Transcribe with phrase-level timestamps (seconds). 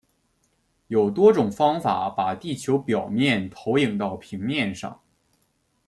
[0.87, 4.99] 有多种方法把地球表面投影到平面上。